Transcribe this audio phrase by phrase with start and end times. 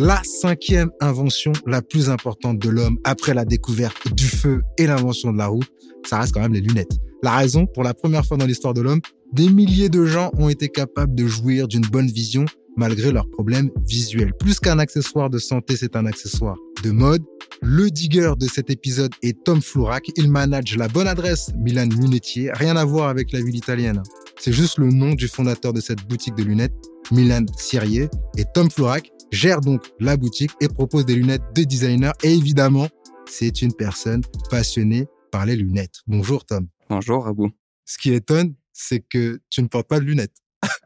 [0.00, 5.32] La cinquième invention la plus importante de l'homme après la découverte du feu et l'invention
[5.32, 5.64] de la roue,
[6.08, 6.92] ça reste quand même les lunettes.
[7.24, 9.00] La raison, pour la première fois dans l'histoire de l'homme,
[9.32, 12.44] des milliers de gens ont été capables de jouir d'une bonne vision
[12.76, 14.32] malgré leurs problèmes visuels.
[14.38, 17.24] Plus qu'un accessoire de santé, c'est un accessoire de mode.
[17.60, 20.12] Le digger de cet épisode est Tom Flourac.
[20.16, 22.52] Il manage la bonne adresse Milan Lunetier.
[22.54, 24.00] Rien à voir avec la ville italienne.
[24.38, 26.76] C'est juste le nom du fondateur de cette boutique de lunettes,
[27.10, 28.08] Milan Sirier.
[28.36, 32.12] Et Tom Flourac gère donc la boutique et propose des lunettes de designer.
[32.22, 32.88] Et évidemment,
[33.26, 36.00] c'est une personne passionnée par les lunettes.
[36.06, 36.68] Bonjour Tom.
[36.88, 37.50] Bonjour Abou.
[37.84, 40.36] Ce qui étonne, c'est que tu ne portes pas de lunettes.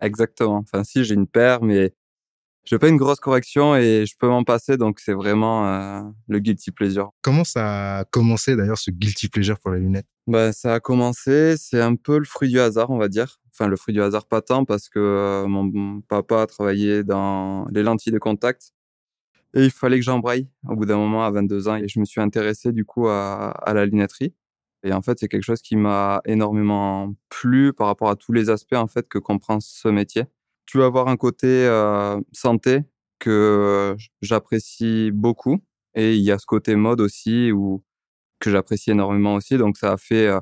[0.01, 0.57] Exactement.
[0.57, 1.95] Enfin, si, j'ai une paire, mais
[2.65, 6.39] je pas une grosse correction et je peux m'en passer, donc c'est vraiment euh, le
[6.39, 7.11] guilty pleasure.
[7.21, 10.07] Comment ça a commencé d'ailleurs ce guilty pleasure pour les lunettes?
[10.27, 13.41] Bah, Ça a commencé, c'est un peu le fruit du hasard, on va dire.
[13.53, 17.67] Enfin, le fruit du hasard pas tant parce que euh, mon papa a travaillé dans
[17.71, 18.73] les lentilles de contact
[19.55, 22.05] et il fallait que j'embraye au bout d'un moment à 22 ans et je me
[22.05, 24.35] suis intéressé du coup à, à la lunetterie.
[24.85, 28.51] Et en fait, c'est quelque chose qui m'a énormément plu par rapport à tous les
[28.51, 30.25] aspects en fait que comprend ce métier.
[30.67, 32.81] Tu vas avoir un côté euh, santé
[33.19, 35.63] que j'apprécie beaucoup
[35.95, 37.85] et il y a ce côté mode aussi où
[38.41, 39.59] que j'apprécie énormément aussi.
[39.59, 40.41] Donc ça a fait euh,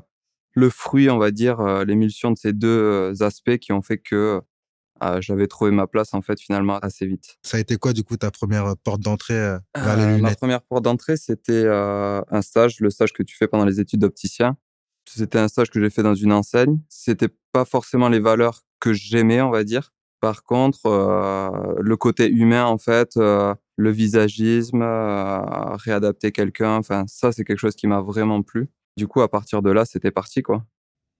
[0.53, 4.41] le fruit, on va dire, euh, l'émulsion de ces deux aspects qui ont fait que
[5.19, 7.39] j'avais trouvé ma place en fait finalement assez vite.
[7.41, 10.61] Ça a été quoi du coup ta première porte d'entrée vers les lunettes Ma première
[10.61, 14.57] porte d'entrée, c'était un stage, le stage que tu fais pendant les études d'opticien.
[15.09, 16.79] C'était un stage que j'ai fait dans une enseigne.
[16.87, 19.93] C'était pas forcément les valeurs que j'aimais, on va dire.
[20.21, 20.87] Par contre,
[21.79, 27.87] le côté humain en fait, le visagisme, réadapter quelqu'un, enfin ça c'est quelque chose qui
[27.87, 28.69] m'a vraiment plu.
[28.97, 30.63] Du coup, à partir de là, c'était parti quoi.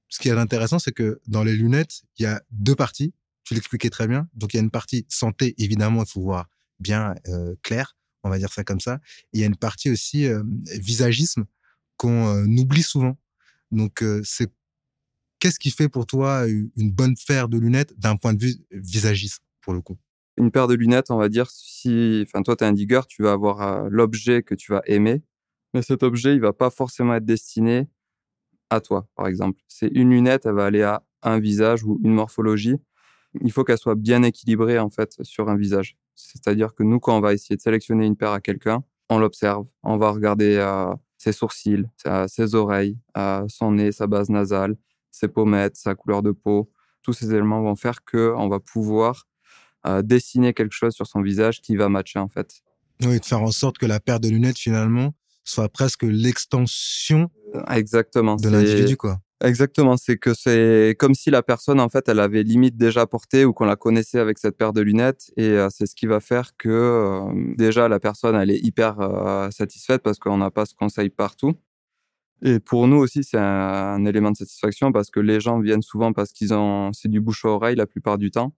[0.08, 3.14] Ce qui est intéressant, c'est que dans les lunettes, il y a deux parties
[3.44, 4.28] tu l'expliquais très bien.
[4.34, 8.30] Donc, il y a une partie santé, évidemment, il faut voir bien euh, clair, on
[8.30, 9.00] va dire ça comme ça.
[9.34, 10.44] il y a une partie aussi euh,
[10.80, 11.46] visagisme
[11.98, 13.18] qu'on euh, oublie souvent.
[13.72, 14.52] Donc, c'est
[15.42, 19.42] qu'est-ce qui fait pour toi une bonne paire de lunettes d'un point de vue visagiste,
[19.60, 19.98] pour le coup?
[20.38, 23.24] Une paire de lunettes, on va dire, si, enfin, toi, tu es un digger, tu
[23.24, 25.22] vas avoir l'objet que tu vas aimer,
[25.74, 27.90] mais cet objet, il va pas forcément être destiné
[28.70, 29.60] à toi, par exemple.
[29.68, 32.78] C'est une lunette, elle va aller à un visage ou une morphologie
[33.40, 35.98] il faut qu'elle soit bien équilibrée en fait sur un visage.
[36.16, 39.68] C'est-à-dire que nous, quand on va essayer de sélectionner une paire à quelqu'un, on l'observe,
[39.84, 40.60] on va regarder
[41.18, 41.86] ses sourcils,
[42.28, 42.98] ses oreilles,
[43.48, 44.76] son nez, sa base nasale,
[45.12, 46.72] ses pommettes, sa couleur de peau.
[47.02, 49.28] Tous ces éléments vont faire que on va pouvoir
[49.88, 52.62] euh, dessiner quelque chose sur son visage qui va matcher en fait.
[53.04, 55.14] Oui, de faire en sorte que la paire de lunettes finalement
[55.44, 57.32] soit presque l'extension
[57.70, 59.20] exactement de l'individu quoi.
[59.44, 63.44] Exactement, c'est que c'est comme si la personne en fait elle avait limite déjà porté
[63.44, 66.20] ou qu'on la connaissait avec cette paire de lunettes et euh, c'est ce qui va
[66.20, 70.68] faire que euh, déjà la personne elle est hyper euh, satisfaite parce qu'on n'a pas
[70.68, 71.54] ce conseil partout.
[72.44, 76.14] Et pour nous aussi c'est un, élément de satisfaction parce que les gens viennent souvent
[76.14, 78.54] parce qu'ils ont c'est du bouche à oreille la plupart du temps.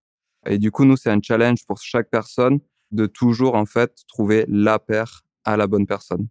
[0.45, 2.59] Et du coup nous c'est un challenge pour chaque personne
[2.91, 6.27] de toujours en fait trouver la paire à la bonne personne.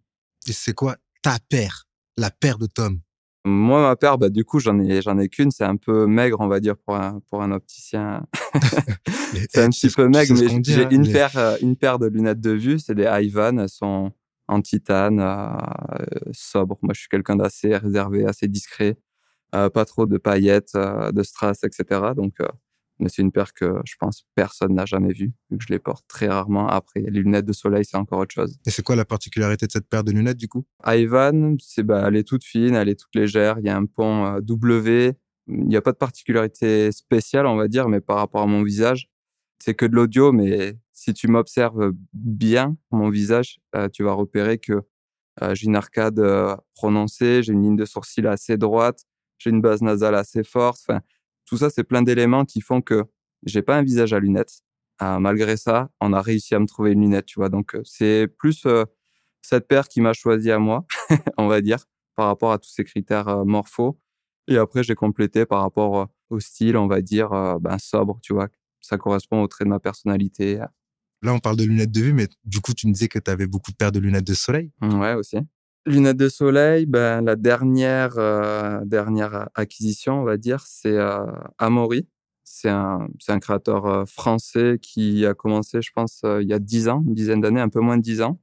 [0.48, 1.84] Et c'est quoi ta paire,
[2.16, 3.00] la paire de Tom?
[3.44, 5.50] Moi, ma paire, bah, du coup, j'en ai, j'en ai qu'une.
[5.50, 8.24] C'est un peu maigre, on va dire, pour un, pour un opticien.
[9.50, 12.40] c'est un petit peu maigre, mais j'ai hein, une paire, euh, une paire de lunettes
[12.40, 12.78] de vue.
[12.78, 13.58] C'est des Ivan.
[13.58, 14.12] Elles sont
[14.52, 16.78] en titane, euh, sobres.
[16.82, 18.96] Moi, je suis quelqu'un d'assez réservé, assez discret.
[19.52, 22.12] pas trop de paillettes, de strass, etc.
[22.16, 22.38] Donc,
[23.02, 25.78] mais c'est une paire que je pense personne n'a jamais vue, vu que je les
[25.78, 26.68] porte très rarement.
[26.68, 28.58] Après, les lunettes de soleil, c'est encore autre chose.
[28.66, 30.64] Et c'est quoi la particularité de cette paire de lunettes, du coup?
[30.86, 33.58] Ivan, c'est bah, elle est toute fine, elle est toute légère.
[33.58, 35.12] Il y a un pont W.
[35.48, 38.62] Il n'y a pas de particularité spéciale, on va dire, mais par rapport à mon
[38.62, 39.08] visage,
[39.62, 40.32] c'est que de l'audio.
[40.32, 44.82] Mais si tu m'observes bien, mon visage, euh, tu vas repérer que
[45.42, 49.04] euh, j'ai une arcade euh, prononcée, j'ai une ligne de sourcil assez droite,
[49.38, 50.80] j'ai une base nasale assez forte.
[50.86, 51.00] Enfin,
[51.46, 53.04] tout ça, c'est plein d'éléments qui font que
[53.44, 54.62] j'ai pas un visage à lunettes.
[54.98, 57.48] Ah, malgré ça, on a réussi à me trouver une lunette, tu vois.
[57.48, 58.84] Donc, euh, c'est plus euh,
[59.42, 60.86] cette paire qui m'a choisi à moi,
[61.38, 61.84] on va dire,
[62.16, 63.98] par rapport à tous ces critères euh, morphos.
[64.48, 67.30] Et après, j'ai complété par rapport au style, on va dire,
[67.60, 68.48] ben, sobre, tu vois.
[68.82, 70.60] Ça correspond au trait de ma personnalité.
[71.22, 73.30] Là, on parle de lunettes de vue, mais du coup, tu me disais que tu
[73.30, 74.72] avais beaucoup de paires de lunettes de soleil.
[74.82, 75.38] Ouais, aussi.
[75.86, 81.26] Lunettes de soleil, ben, la dernière, euh, dernière acquisition, on va dire, c'est euh,
[81.58, 82.08] Amaury.
[82.44, 86.88] C'est un, un créateur euh, français qui a commencé, je pense, il y a dix
[86.88, 88.40] ans, une dizaine d'années, un peu moins de dix ans.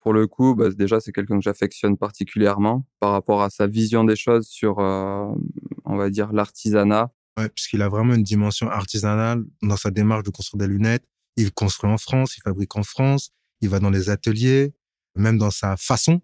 [0.00, 4.04] Pour le coup, bah, déjà, c'est quelqu'un que j'affectionne particulièrement par rapport à sa vision
[4.04, 7.10] des choses sur, on va dire, l'artisanat.
[7.54, 11.04] Puisqu'il a vraiment une dimension artisanale dans sa démarche de construire des lunettes.
[11.36, 13.30] Il construit en France, il fabrique en France,
[13.60, 14.74] il va dans les ateliers,
[15.14, 16.20] même dans sa façon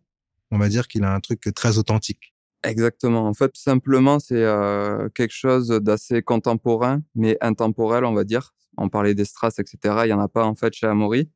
[0.55, 2.35] on va dire qu'il a un truc très authentique.
[2.63, 3.27] Exactement.
[3.27, 8.55] En fait, simplement, c'est euh, quelque chose d'assez contemporain, mais intemporel, on va dire.
[8.79, 10.03] On parlait des strass, etc.
[10.05, 11.31] Il y en a pas en fait chez Amaury.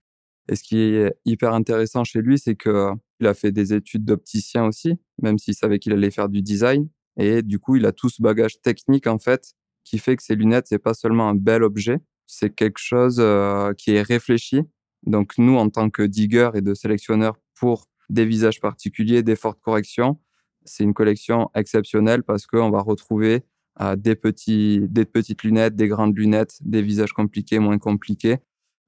[0.50, 4.04] Et ce qui est hyper intéressant chez lui, c'est que il a fait des études
[4.04, 6.88] d'opticien aussi, même s'il savait qu'il allait faire du design.
[7.18, 9.52] Et du coup, il a tout ce bagage technique en fait,
[9.88, 13.72] qui fait que ces lunettes, c'est pas seulement un bel objet, c'est quelque chose euh,
[13.72, 14.62] qui est réfléchi.
[15.04, 19.60] Donc nous, en tant que digger et de sélectionneur pour des visages particuliers, des fortes
[19.60, 20.20] corrections.
[20.64, 23.44] C'est une collection exceptionnelle parce qu'on va retrouver
[23.80, 28.38] euh, des, petits, des petites lunettes, des grandes lunettes, des visages compliqués, moins compliqués.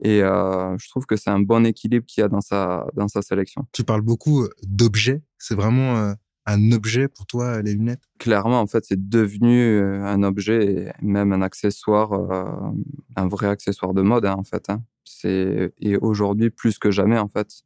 [0.02, 3.08] Et euh, je trouve que c'est un bon équilibre qu'il y a dans sa, dans
[3.08, 3.66] sa sélection.
[3.72, 5.22] Tu parles beaucoup d'objets.
[5.38, 6.14] C'est vraiment
[6.52, 8.02] un objet pour toi, les lunettes?
[8.18, 12.12] Clairement, en fait, c'est devenu euh, un objet et même un accessoire,
[13.16, 14.68] un vrai accessoire de mode, hein, en fait.
[14.68, 14.82] Hein.
[15.04, 17.62] C'est, et aujourd'hui, plus que jamais, en fait.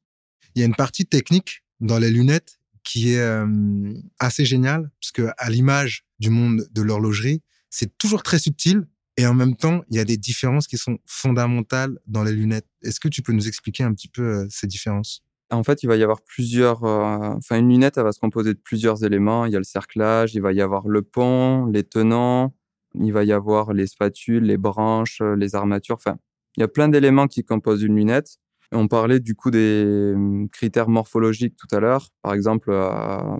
[0.54, 5.22] Il y a une partie technique dans les lunettes qui est euh, assez géniale, puisque
[5.38, 8.86] à l'image du monde de l'horlogerie, c'est toujours très subtil
[9.16, 12.66] et en même temps, il y a des différences qui sont fondamentales dans les lunettes.
[12.82, 15.22] Est-ce que tu peux nous expliquer un petit peu euh, ces différences?
[15.54, 16.84] En fait, il va y avoir plusieurs.
[16.84, 19.46] Euh, enfin, une lunette, elle va se composer de plusieurs éléments.
[19.46, 22.54] Il y a le cerclage, il va y avoir le pont, les tenants,
[22.94, 25.96] il va y avoir les spatules, les branches, les armatures.
[25.96, 26.16] Enfin,
[26.56, 28.38] il y a plein d'éléments qui composent une lunette.
[28.72, 32.08] On parlait du coup des hum, critères morphologiques tout à l'heure.
[32.22, 33.36] Par exemple, euh,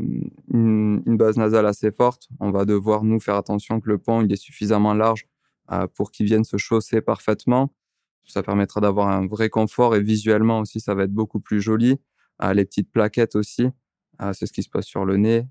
[0.53, 4.33] une, base nasale assez forte, on va devoir nous faire attention que le pont il
[4.33, 5.27] est suffisamment large
[5.73, 7.73] euh, pour qu'il vienne se chausser parfaitement.
[8.27, 11.97] Ça permettra d'avoir un vrai confort et visuellement aussi, ça va être beaucoup plus joli.
[12.43, 13.67] Euh, les petites plaquettes aussi,
[14.33, 15.47] c'est ce qui se passe sur le nez.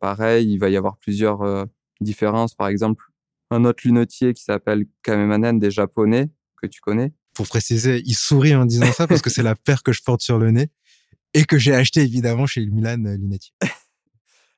[0.00, 1.66] pareil, il va y avoir plusieurs
[2.00, 2.54] différences.
[2.54, 3.04] Par exemple,
[3.50, 6.30] un autre lunetier qui s'appelle Kamemanen des Japonais,
[6.62, 9.82] que tu connais, pour préciser, il sourit en disant ça parce que c'est la paire
[9.82, 10.70] que je porte sur le nez
[11.34, 13.52] et que j'ai acheté évidemment chez Milan euh, Linetti.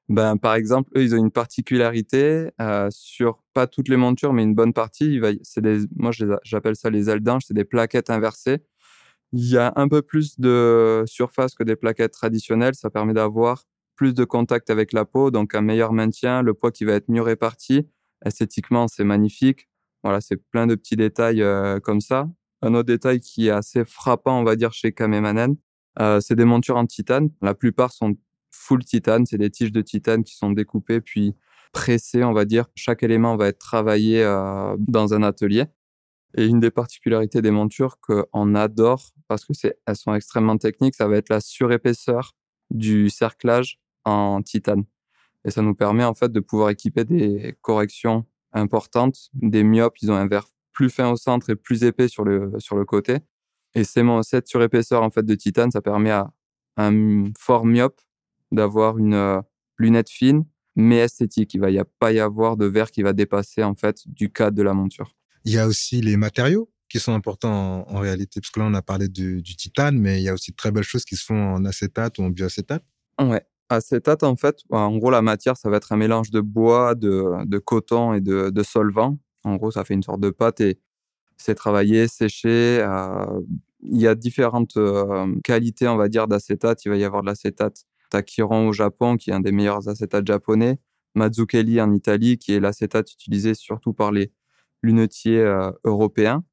[0.08, 4.44] Ben, par exemple, eux, ils ont une particularité euh, sur pas toutes les montures, mais
[4.44, 5.06] une bonne partie.
[5.14, 6.12] Il va, c'est des, moi,
[6.44, 8.58] j'appelle ça les aldinges, c'est des plaquettes inversées.
[9.32, 12.74] Il y a un peu plus de surface que des plaquettes traditionnelles.
[12.76, 13.64] Ça permet d'avoir
[13.96, 17.08] plus de contact avec la peau, donc un meilleur maintien, le poids qui va être
[17.08, 17.88] mieux réparti.
[18.24, 19.68] Esthétiquement, c'est magnifique.
[20.04, 22.28] Voilà, c'est plein de petits détails euh, comme ça.
[22.62, 25.56] Un autre détail qui est assez frappant, on va dire, chez Kamemanen,
[26.00, 27.30] euh, c'est des montures en titane.
[27.42, 28.16] La plupart sont
[28.50, 31.34] full titane, c'est des tiges de titane qui sont découpées puis
[31.72, 32.66] pressées, on va dire.
[32.74, 35.64] Chaque élément va être travaillé euh, dans un atelier.
[36.36, 40.94] Et une des particularités des montures qu'on adore, parce que c'est, elles sont extrêmement techniques,
[40.94, 42.32] ça va être la surépaisseur
[42.70, 44.84] du cerclage en titane.
[45.44, 49.30] Et ça nous permet en fait de pouvoir équiper des corrections importantes.
[49.34, 52.52] Des myopes, ils ont un verre plus fin au centre et plus épais sur le,
[52.58, 53.18] sur le côté.
[53.74, 56.32] Et mon cette surépaisseur en fait de titane, ça permet à
[56.76, 58.00] un fort myope
[58.52, 59.40] d'avoir une euh,
[59.78, 60.44] lunette fine
[60.78, 61.54] mais esthétique.
[61.54, 64.30] Il va y a pas y avoir de verre qui va dépasser en fait du
[64.30, 65.16] cadre de la monture.
[65.46, 68.74] Il y a aussi les matériaux qui sont importants en, réalité, parce que là on
[68.74, 71.16] a parlé du, du, titane, mais il y a aussi de très belles choses qui
[71.16, 72.84] se font en acétate ou en bioacétate.
[73.20, 76.94] Ouais, acétate en fait, en gros la matière ça va être un mélange de bois,
[76.94, 80.60] de, de coton et de, de solvant en gros, ça fait une sorte de pâte
[80.60, 80.80] et
[81.36, 82.80] c'est travaillé, séché.
[82.82, 83.40] Euh,
[83.82, 86.84] il y a différentes euh, qualités, on va dire, d'acétate.
[86.84, 90.26] Il va y avoir de l'acétate Takiron au Japon, qui est un des meilleurs acétates
[90.26, 90.78] japonais.
[91.14, 94.32] Mazzucchelli en Italie, qui est l'acétate utilisé surtout par les
[94.82, 96.44] lunetiers euh, européens.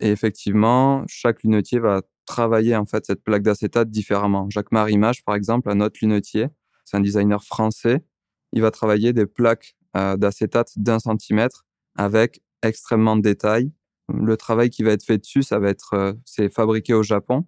[0.00, 4.48] Et effectivement, chaque lunetier va travailler en fait cette plaque d'acétate différemment.
[4.50, 6.46] Jacques Marimage, par exemple, un autre lunetier,
[6.84, 8.04] c'est un designer français,
[8.52, 11.64] il va travailler des plaques euh, d'acétate d'un centimètre
[11.96, 13.72] avec extrêmement de détails.
[14.12, 17.46] Le travail qui va être fait dessus, ça va être, euh, c'est fabriqué au Japon.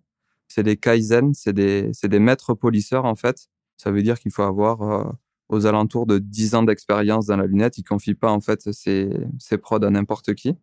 [0.53, 3.49] C'est des kaizen, c'est des, des maîtres polisseurs en fait.
[3.77, 5.05] Ça veut dire qu'il faut avoir euh,
[5.49, 7.79] aux alentours de 10 ans d'expérience dans la lunette.
[7.79, 10.57] Il confie pas en fait ses, ses prods à n'importe qui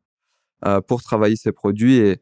[0.66, 2.22] euh, pour travailler ses produits et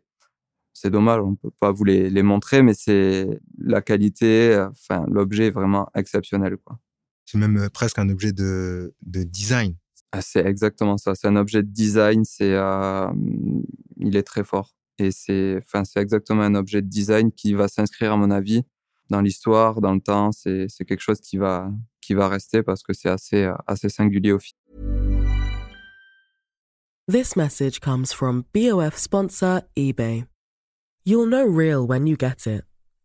[0.73, 5.47] c'est dommage, on peut pas vous les, les montrer, mais c'est la qualité, enfin l'objet
[5.47, 6.77] est vraiment exceptionnel quoi.
[7.25, 9.75] C'est même euh, presque un objet de, de design.
[10.11, 11.15] Ah, c'est exactement ça.
[11.15, 12.23] C'est un objet de design.
[12.23, 13.07] C'est, euh,
[13.97, 14.75] il est très fort.
[14.97, 18.63] Et c'est, enfin, c'est exactement un objet de design qui va s'inscrire, à mon avis,
[19.09, 20.31] dans l'histoire, dans le temps.
[20.31, 21.69] C'est, c'est quelque chose qui va,
[22.01, 24.59] qui va rester parce que c'est assez, euh, assez singulier au final.
[27.07, 30.25] This message comes from BOF sponsor eBay.
[31.03, 32.63] You'll know real when you get it.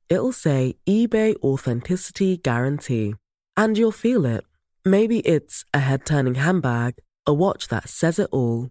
[0.08, 3.14] It'll say eBay Authenticity Guarantee.
[3.58, 4.44] And you'll feel it.
[4.86, 6.94] Maybe it's a head turning handbag,
[7.26, 8.70] a watch that says it all,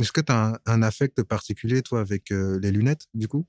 [0.00, 3.46] Est-ce que tu as un, un affect particulier, toi, avec euh, les lunettes, du coup?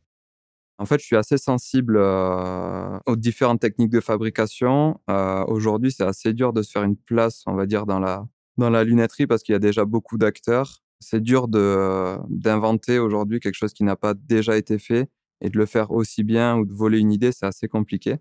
[0.79, 4.99] En fait, je suis assez sensible euh, aux différentes techniques de fabrication.
[5.09, 8.25] Euh, Aujourd'hui, c'est assez dur de se faire une place, on va dire, dans la,
[8.57, 10.81] dans la lunetterie parce qu'il y a déjà beaucoup d'acteurs.
[11.01, 15.09] C'est dur d'inventer aujourd'hui quelque chose qui n'a pas déjà été fait
[15.41, 18.17] et de le faire aussi bien ou de voler une idée, c'est assez compliqué.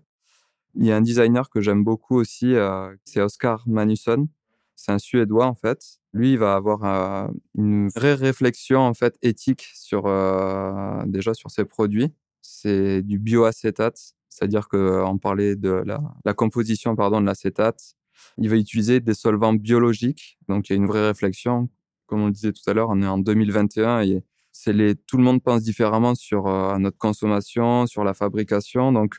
[0.75, 4.27] Il y a un designer que j'aime beaucoup aussi, euh, c'est Oscar Manusson.
[4.79, 5.99] C'est un Suédois en fait.
[6.13, 11.51] Lui, il va avoir euh, une vraie réflexion en fait éthique sur euh, déjà sur
[11.51, 12.13] ses produits.
[12.41, 17.95] C'est du bioacétate, c'est-à-dire que on parlait de la, composition pardon de l'acétate.
[18.37, 21.69] Il va utiliser des solvants biologiques, donc il y a une vraie réflexion.
[22.05, 24.73] Comme on le disait tout à l'heure, on est en 2021 et c'est
[25.05, 28.93] tout le monde pense différemment sur euh, notre consommation, sur la fabrication.
[28.93, 29.17] Donc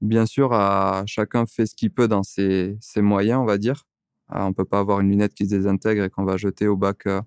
[0.00, 3.87] Bien sûr, à, chacun fait ce qu'il peut dans ses moyens, on va dire.
[4.28, 6.76] Ah, on peut pas avoir une lunette qui se désintègre et qu'on va jeter au
[6.76, 7.20] bac, euh,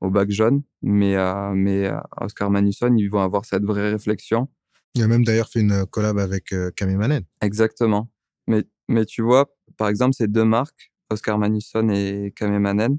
[0.00, 0.62] au bac jaune.
[0.82, 4.48] Mais, euh, mais euh, Oscar Manusson, ils vont avoir cette vraie réflexion.
[4.94, 7.22] Il a même d'ailleurs fait une collab avec Camille Manen.
[7.42, 8.10] Exactement.
[8.46, 12.98] Mais, mais tu vois, par exemple, ces deux marques, Oscar Manusson et Camille Manen,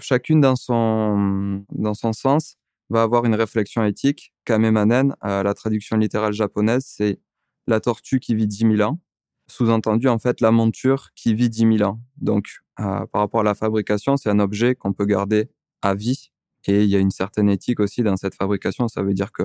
[0.00, 2.56] chacune dans son, dans son sens,
[2.90, 4.32] va avoir une réflexion éthique.
[4.44, 7.20] Kame Manen, euh, la traduction littérale japonaise, c'est
[7.66, 9.00] la tortue qui vit 10 000 ans.
[9.50, 12.00] Sous-entendu, en fait, la monture qui vit 10 000 ans.
[12.18, 15.50] Donc, euh, par rapport à la fabrication, c'est un objet qu'on peut garder
[15.82, 16.30] à vie.
[16.66, 18.88] Et il y a une certaine éthique aussi dans cette fabrication.
[18.88, 19.44] Ça veut dire que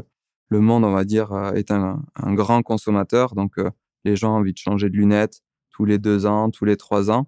[0.49, 3.33] le monde, on va dire, euh, est un, grand consommateur.
[3.33, 3.71] Donc, euh,
[4.03, 7.09] les gens ont envie de changer de lunettes tous les deux ans, tous les trois
[7.09, 7.27] ans.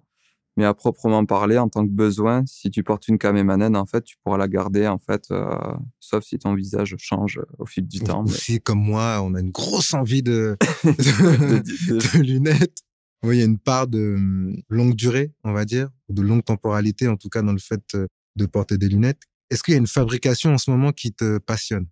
[0.56, 4.02] Mais à proprement parler, en tant que besoin, si tu portes une Kamemanen, en fait,
[4.04, 5.54] tu pourras la garder, en fait, euh,
[6.00, 8.22] sauf si ton visage change au fil du temps.
[8.22, 12.78] mais- Aussi, comme moi, on a une grosse envie de, de, de lunettes.
[13.22, 16.22] Oui, il y a une part de hum, longue durée, on va dire, ou de
[16.22, 19.20] longue temporalité, en tout cas, dans le fait euh, de porter des lunettes.
[19.50, 21.86] Est-ce qu'il y a une fabrication en ce moment qui te passionne?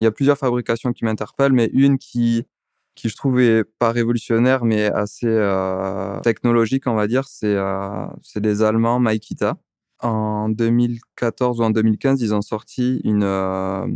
[0.00, 2.44] Il y a plusieurs fabrications qui m'interpellent, mais une qui,
[2.94, 8.06] qui je trouve est pas révolutionnaire, mais assez euh, technologique, on va dire, c'est euh,
[8.22, 9.56] c'est des Allemands, Maikita.
[10.02, 13.86] En 2014 ou en 2015, ils ont sorti une, euh,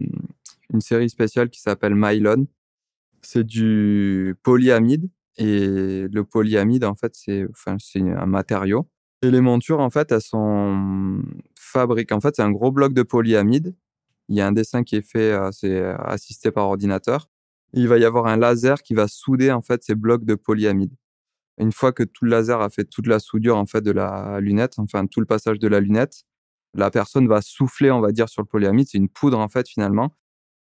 [0.73, 2.47] une série spéciale qui s'appelle Mylon.
[3.23, 5.09] C'est du polyamide.
[5.39, 8.87] Et le polyamide, en fait, c'est enfin, c'est un matériau.
[9.23, 11.23] Et les montures, en fait, elles sont
[11.59, 12.15] fabriquées.
[12.15, 13.75] En fait, c'est un gros bloc de polyamide.
[14.29, 17.29] Il y a un dessin qui est fait, c'est assisté par ordinateur.
[17.75, 20.93] Il va y avoir un laser qui va souder, en fait, ces blocs de polyamide.
[21.59, 24.41] Une fois que tout le laser a fait toute la soudure, en fait, de la
[24.41, 26.25] lunette, enfin, tout le passage de la lunette,
[26.75, 28.89] la personne va souffler, on va dire, sur le polyamide.
[28.89, 30.17] C'est une poudre, en fait, finalement.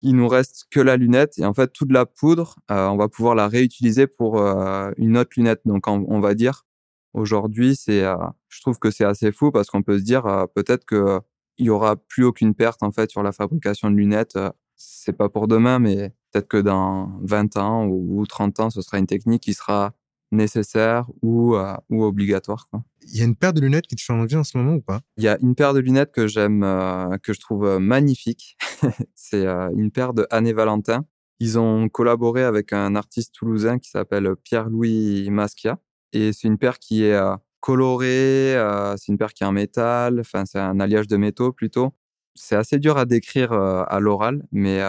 [0.04, 3.10] Il nous reste que la lunette et en fait toute la poudre, euh, on va
[3.10, 5.62] pouvoir la réutiliser pour euh, une autre lunette.
[5.66, 6.66] Donc on, va dire
[7.14, 8.16] aujourd'hui, c'est, euh,
[8.48, 10.24] je trouve que c'est assez fou parce qu'on peut se dire
[10.56, 11.20] peut-être que
[11.58, 14.38] il y aura plus aucune perte en fait sur la fabrication de lunettes.
[14.76, 18.82] C'est pas pour demain, mais peut-être que dans 20 ans ou, ou 30 ans, ce
[18.82, 19.94] sera une technique qui sera
[20.32, 22.68] nécessaire ou, euh, ou obligatoire.
[22.70, 22.84] Quoi.
[23.08, 24.82] Il y a une paire de lunettes qui te fait envie en ce moment ou
[24.82, 25.00] pas?
[25.16, 28.58] Il y a une paire de lunettes que j'aime, euh, que je trouve euh, magnifique.
[29.16, 31.06] c'est une paire de Anne Valentin.
[31.40, 35.80] Ils ont collaboré avec un artiste toulousain qui s'appelle Pierre-Louis Maschia.
[36.12, 37.20] Et c'est une paire qui est
[37.60, 38.56] colorée,
[38.98, 41.94] c'est une paire qui est en métal, enfin c'est un alliage de métaux plutôt.
[42.38, 44.80] C'est assez dur à décrire à l'oral, mais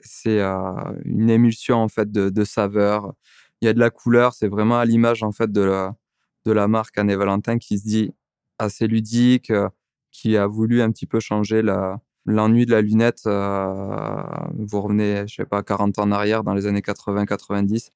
[0.00, 0.40] c'est
[1.04, 3.14] une émulsion en fait de, de saveurs
[3.62, 5.94] il y a de la couleur, c'est vraiment à l'image en fait de la,
[6.44, 8.12] de la marque Anne Valentin qui se dit
[8.58, 9.52] assez ludique,
[10.10, 11.62] qui a voulu un petit peu changer
[12.26, 13.22] l'ennui de la lunette.
[13.24, 17.90] Vous revenez, je sais pas, 40 ans en arrière, dans les années 80-90.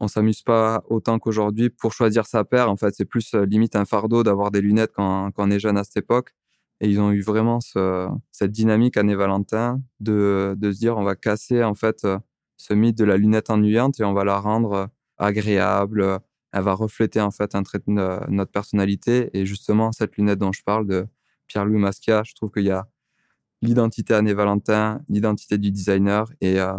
[0.00, 2.70] On s'amuse pas autant qu'aujourd'hui pour choisir sa paire.
[2.70, 5.78] En fait, c'est plus limite un fardeau d'avoir des lunettes quand, quand on est jeune
[5.78, 6.34] à cette époque.
[6.80, 11.04] Et ils ont eu vraiment ce, cette dynamique Anne Valentin de, de se dire on
[11.04, 12.06] va casser en fait
[12.56, 16.20] ce mythe de la lunette ennuyante et on va la rendre agréable.
[16.52, 19.30] Elle va refléter en fait un trait de notre personnalité.
[19.32, 21.06] Et justement, cette lunette dont je parle de
[21.46, 22.86] Pierre-Louis Mascia, je trouve qu'il y a
[23.62, 26.72] l'identité Anne Valentin, l'identité du designer, et euh,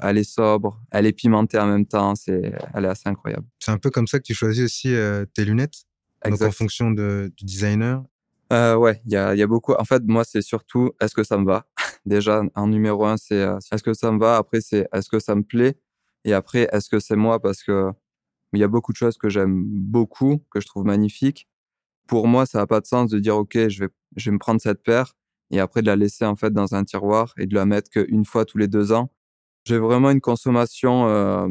[0.00, 3.46] elle est sobre, elle est pimentée en même temps, c'est, elle est assez incroyable.
[3.58, 5.84] C'est un peu comme ça que tu choisis aussi euh, tes lunettes,
[6.24, 8.04] donc en fonction de, du designer?
[8.52, 9.74] Euh, ouais, il y a, y a beaucoup.
[9.74, 11.66] En fait, moi, c'est surtout est-ce que ça me va?
[12.06, 14.36] Déjà, en numéro un, c'est euh, est-ce que ça me va?
[14.36, 15.78] Après, c'est est-ce que ça me plaît?
[16.24, 17.40] Et après, est-ce que c'est moi?
[17.40, 17.90] Parce que
[18.52, 21.48] il y a beaucoup de choses que j'aime beaucoup, que je trouve magnifiques.
[22.08, 24.38] Pour moi, ça n'a pas de sens de dire OK, je vais, je vais me
[24.38, 25.14] prendre cette paire
[25.50, 28.24] et après de la laisser en fait dans un tiroir et de la mettre qu'une
[28.24, 29.10] fois tous les deux ans.
[29.64, 31.46] J'ai vraiment une consommation euh,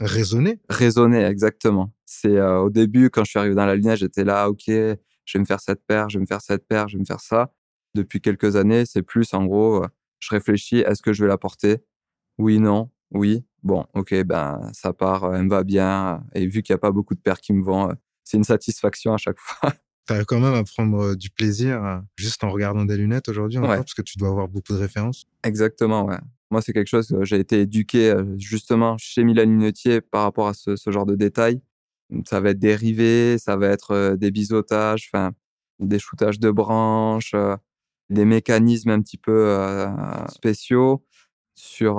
[0.00, 0.60] raisonnée.
[0.68, 1.92] Raisonnée, exactement.
[2.06, 4.70] C'est euh, au début quand je suis arrivé dans la lunette, j'étais là, ok,
[5.28, 7.06] je vais me faire cette paire, je vais me faire cette paire, je vais me
[7.06, 7.52] faire ça.
[7.94, 9.88] Depuis quelques années, c'est plus en gros, euh,
[10.20, 11.78] je réfléchis, est-ce que je vais la porter?
[12.38, 16.24] Oui, non oui, bon, ok, ben ça part, euh, elle me va bien.
[16.34, 17.94] Et vu qu'il n'y a pas beaucoup de paires qui me vont, euh,
[18.24, 19.72] c'est une satisfaction à chaque fois.
[20.06, 23.58] Tu arrives quand même à prendre euh, du plaisir juste en regardant des lunettes aujourd'hui,
[23.60, 25.26] parce que tu dois avoir beaucoup de références.
[25.42, 26.18] Exactement, ouais.
[26.50, 30.54] Moi, c'est quelque chose que j'ai été éduqué justement chez Milan Lunetier par rapport à
[30.54, 31.60] ce, genre de détails.
[32.26, 35.32] Ça va être des rivets, ça va être des biseautages, enfin,
[35.78, 37.34] des shootages de branches,
[38.10, 39.56] des mécanismes un petit peu
[40.30, 41.04] spéciaux
[41.54, 41.98] sur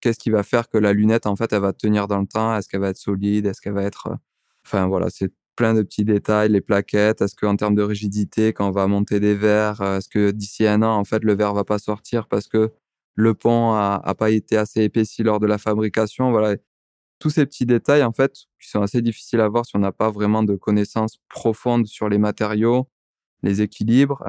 [0.00, 2.54] qu'est-ce qui va faire que la lunette, en fait, elle va tenir dans le temps.
[2.56, 4.16] Est-ce qu'elle va être solide Est-ce qu'elle va être...
[4.66, 7.22] Enfin, voilà, c'est plein de petits détails, les plaquettes.
[7.22, 10.82] Est-ce qu'en termes de rigidité, quand on va monter des verres, est-ce que d'ici un
[10.82, 12.72] an, en fait, le verre va pas sortir parce que
[13.14, 16.56] le pont a, a pas été assez épaissi lors de la fabrication Voilà,
[17.20, 19.92] tous ces petits détails, en fait, qui sont assez difficiles à voir si on n'a
[19.92, 22.88] pas vraiment de connaissances profondes sur les matériaux,
[23.44, 24.24] les équilibres,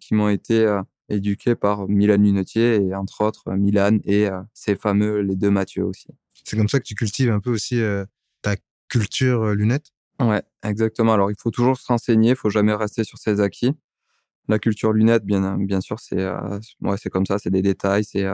[0.00, 0.66] qui m'ont été
[1.10, 5.84] éduqué par Milan Lunetier et entre autres Milan et euh, ces fameux les deux Mathieu
[5.84, 6.06] aussi.
[6.44, 8.04] C'est comme ça que tu cultives un peu aussi euh,
[8.42, 8.56] ta
[8.88, 9.92] culture euh, lunette?
[10.20, 11.12] Ouais, exactement.
[11.12, 13.72] Alors il faut toujours se renseigner, il faut jamais rester sur ses acquis.
[14.48, 16.26] La culture lunette, bien, bien sûr, c'est
[16.80, 18.26] ouais, c'est comme ça, c'est des détails, c'est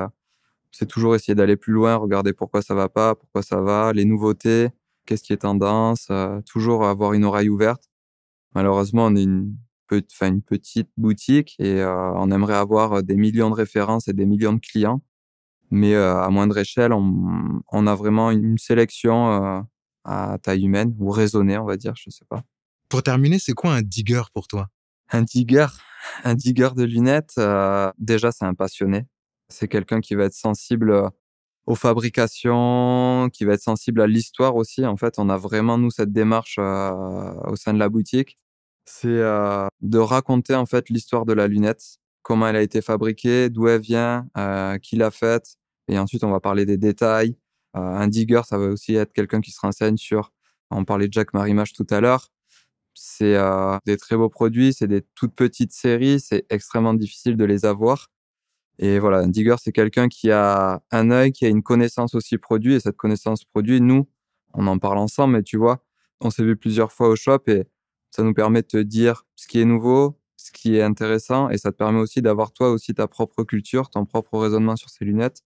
[0.77, 4.05] c'est toujours essayer d'aller plus loin, regarder pourquoi ça va pas, pourquoi ça va, les
[4.05, 4.69] nouveautés,
[5.07, 6.09] qu'est-ce qui est tendance,
[6.47, 7.85] toujours avoir une oreille ouverte.
[8.55, 13.55] Malheureusement, on est une petite boutique et euh, on aimerait avoir euh, des millions de
[13.55, 15.03] références et des millions de clients.
[15.71, 19.67] Mais euh, à moindre échelle, on, on, a vraiment une sélection
[20.05, 22.43] à taille humaine ou raisonnée, on va dire, je sais pas.
[22.89, 24.69] Pour terminer, c'est quoi un digger pour toi?
[25.11, 25.67] Un digger,
[26.25, 27.41] un digger de lunettes,
[27.99, 29.07] déjà c'est un passionné.
[29.49, 31.11] C'est quelqu'un qui va être sensible
[31.67, 34.87] aux fabrications, qui va être sensible à l'histoire aussi.
[34.87, 38.37] En fait, on a vraiment nous cette démarche au sein de la boutique
[38.87, 43.51] c'est euh, de raconter en fait l'histoire de la lunette, comment elle a été fabriquée,
[43.51, 45.57] d'où elle vient, euh, qui l'a faite,
[45.89, 47.37] et ensuite on va parler des détails.
[47.77, 50.33] Euh, un digger, ça va aussi être quelqu'un qui se renseigne sur.
[50.71, 52.29] On parlait de Jack Marimage tout à l'heure.
[52.95, 57.45] C'est euh, des très beaux produits, c'est des toutes petites séries, c'est extrêmement difficile de
[57.45, 58.09] les avoir.
[58.79, 62.39] Et voilà, un digger, c'est quelqu'un qui a un œil, qui a une connaissance aussi
[62.39, 64.09] produit, et cette connaissance produit, nous,
[64.55, 65.83] on en parle ensemble, mais tu vois,
[66.21, 67.65] on s'est vu plusieurs fois au shop et
[68.11, 71.59] ça nous permet de te dire ce qui est nouveau, ce qui est intéressant, et
[71.59, 75.05] ça te permet aussi d'avoir toi aussi ta propre culture, ton propre raisonnement sur ces
[75.05, 75.43] lunettes.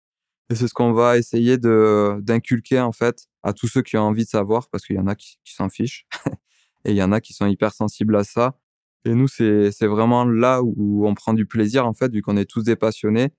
[0.51, 4.03] Et c'est ce qu'on va essayer de d'inculquer en fait à tous ceux qui ont
[4.03, 6.07] envie de savoir, parce qu'il y en a qui, s'en fichent,
[6.85, 8.59] et il y en a qui sont hyper sensibles à ça.
[9.05, 12.49] Et nous, c'est vraiment là où on prend du plaisir en fait, vu qu'on est
[12.49, 13.31] tous des passionnés,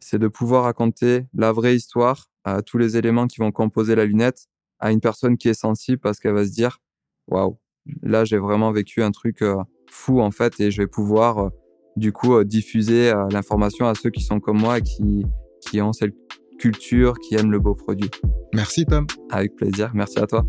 [0.00, 4.04] c'est de pouvoir raconter la vraie histoire, à tous les éléments qui vont composer la
[4.04, 4.46] lunette,
[4.80, 6.78] à une personne qui est sensible parce qu'elle va se dire,
[7.28, 7.58] waouh,
[8.02, 9.56] Là, j'ai vraiment vécu un truc euh,
[9.90, 11.48] fou en fait, et je vais pouvoir euh,
[11.96, 15.26] du coup euh, diffuser l'information à ceux qui sont comme moi et qui
[15.60, 16.14] qui ont cette
[16.58, 18.10] culture, qui aiment le beau produit.
[18.54, 19.06] Merci Tom.
[19.30, 20.44] Avec plaisir, merci à toi.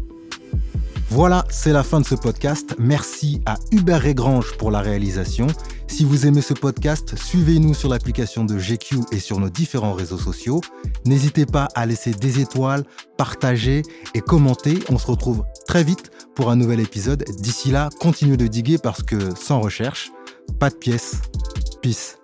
[1.16, 2.76] Voilà, c'est la fin de ce podcast.
[2.80, 5.46] Merci à Hubert Régrange pour la réalisation.
[5.86, 10.18] Si vous aimez ce podcast, suivez-nous sur l'application de GQ et sur nos différents réseaux
[10.18, 10.60] sociaux.
[11.06, 12.84] N'hésitez pas à laisser des étoiles,
[13.16, 13.84] partager
[14.16, 14.80] et commenter.
[14.90, 17.24] On se retrouve très vite pour un nouvel épisode.
[17.38, 20.12] D'ici là, continuez de diguer parce que sans recherche,
[20.60, 21.22] pas de pièces.
[21.84, 22.18] Peace.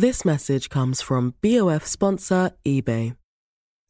[0.00, 3.12] This message comes from BOF sponsor eBay.